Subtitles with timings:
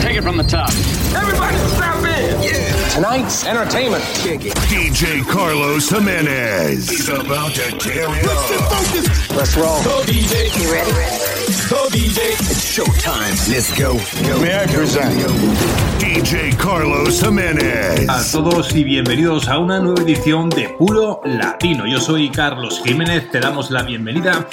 [0.00, 0.70] Take it from the top.
[1.16, 2.42] Everybody strap in.
[2.42, 2.88] Yeah.
[2.90, 4.04] Tonight's entertainment.
[4.14, 4.54] Kick it.
[4.68, 6.88] DJ Carlos Jimenez.
[6.88, 8.38] He's about to tear it up.
[8.70, 9.30] Focus.
[9.30, 9.82] Let's roll.
[9.84, 10.50] Go DJ.
[10.60, 10.90] You ready?
[11.68, 12.32] Go DJ.
[12.48, 13.34] It's showtime.
[13.52, 13.94] Let's go.
[14.40, 15.14] May I present
[15.98, 18.08] DJ Carlos Jimenez.
[18.08, 21.86] a todos y bienvenidos a una nueva edición de Puro Latino.
[21.86, 24.46] Yo soy Carlos Jiménez, te damos la bienvenida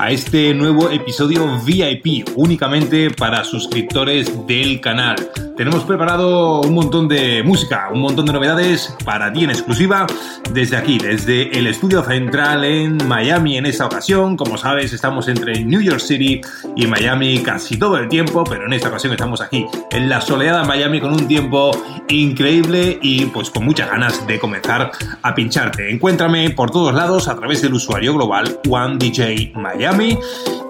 [0.00, 5.49] a este nuevo episodio VIP únicamente para suscriptores del canal.
[5.60, 10.06] Tenemos preparado un montón de música, un montón de novedades para ti en exclusiva
[10.54, 14.38] desde aquí, desde el estudio central en Miami en esta ocasión.
[14.38, 16.40] Como sabes, estamos entre New York City
[16.76, 20.64] y Miami casi todo el tiempo, pero en esta ocasión estamos aquí en la soleada
[20.64, 21.72] Miami con un tiempo
[22.08, 25.90] increíble y pues con muchas ganas de comenzar a pincharte.
[25.90, 30.18] Encuéntrame por todos lados a través del usuario global OneDJ Miami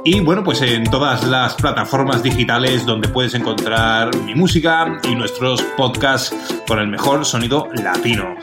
[0.04, 5.62] y bueno, pues en todas las plataformas digitales donde puedes encontrar mi música y nuestros
[5.76, 6.34] podcasts
[6.66, 8.34] con el mejor sonido latino.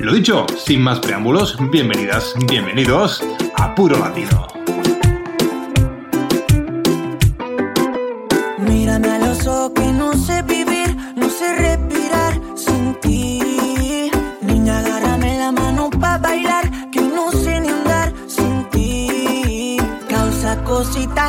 [0.00, 3.22] Lo dicho, sin más preámbulos, bienvenidas, bienvenidos
[3.56, 4.57] a Puro Latino.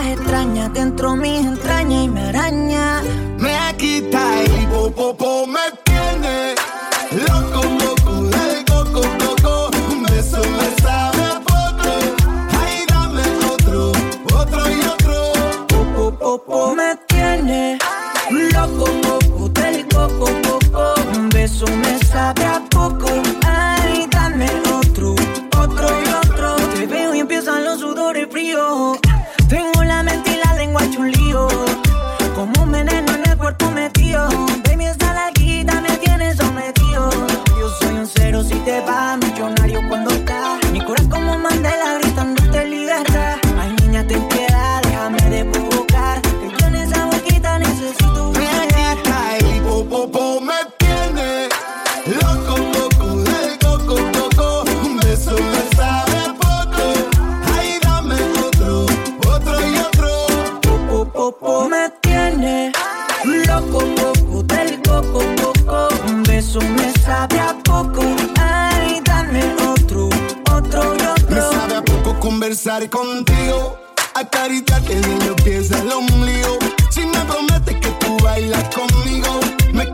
[0.10, 1.46] Extrañas dentro mis
[72.60, 73.80] conversar contigo,
[74.16, 76.60] acariciarte de los pies al ombligo.
[76.90, 79.40] Si me prometes que tú bailas conmigo,
[79.72, 79.90] me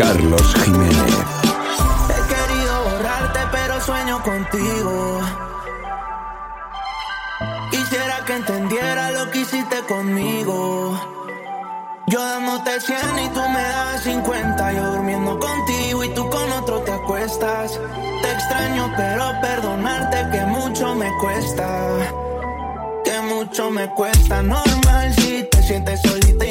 [0.00, 1.14] Carlos Jiménez.
[2.08, 5.20] He querido borrarte, pero sueño contigo.
[7.70, 10.98] Quisiera que entendiera lo que hiciste conmigo.
[12.06, 14.72] Yo dándote 100 y tú me das 50.
[14.72, 17.78] Yo durmiendo contigo y tú con otro te acuestas.
[18.22, 21.68] Te extraño, pero perdonarte que mucho me cuesta.
[23.04, 24.42] Que mucho me cuesta.
[24.42, 26.46] Normal si te sientes solita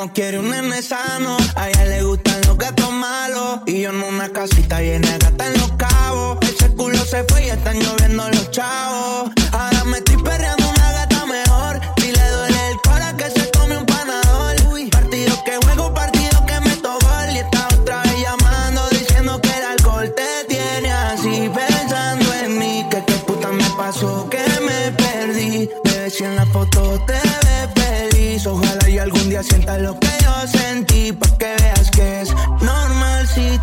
[0.00, 1.36] no quiere un nene sano.
[1.56, 3.60] A ella le gustan los gatos malos.
[3.66, 6.38] Y yo en una casita llena de gatas en los cabos.
[6.40, 8.99] Ese culo se fue y están lloviendo los chavos.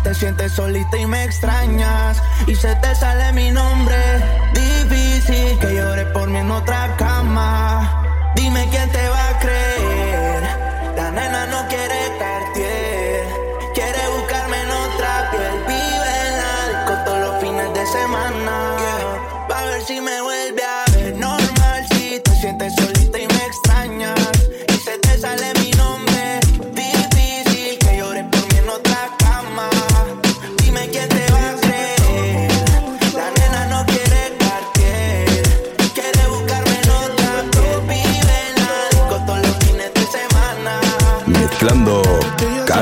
[0.02, 2.22] Te sientes solita y me extrañas.
[2.46, 3.96] Y se te sale mi nombre.
[4.54, 8.32] Difícil que llore por mí en otra cama.
[8.34, 10.42] Dime quién te va a creer.
[10.96, 13.26] La nena no quiere Cartier.
[13.74, 15.54] Quiere buscarme en otra piel.
[15.66, 18.76] Vive en la todos los fines de semana.
[19.50, 20.87] Va a ver si me vuelve a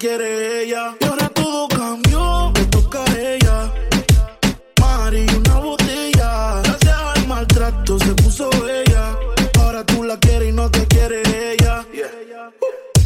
[0.00, 0.96] quiere ella.
[0.98, 3.70] Y ahora todo cambió, te toca a ella.
[4.80, 6.62] Mari, una botella.
[6.64, 9.14] Gracias al maltrato se puso bella.
[9.58, 11.20] Ahora tú la quieres y no te quiere
[11.52, 11.84] ella.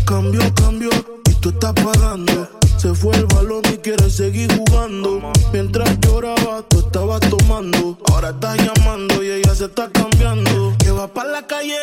[0.06, 0.90] Cambió, cambió
[1.28, 2.48] y tú estás pagando.
[2.76, 5.32] Se fue el balón y quiere seguir jugando.
[5.52, 7.98] Mientras lloraba, tú estabas tomando.
[8.08, 10.72] Ahora estás llamando y ella se está cambiando.
[10.78, 11.76] Que va para la calle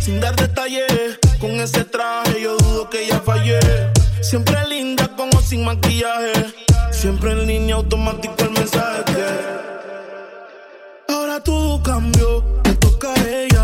[0.00, 1.18] sin dar detalles.
[1.38, 3.60] Con ese traje yo dudo que ella fallé.
[4.24, 6.32] Siempre linda con o sin maquillaje.
[6.90, 9.22] Siempre en línea automático el mensaje.
[11.08, 13.63] Ahora todo cambió, te toca a ella.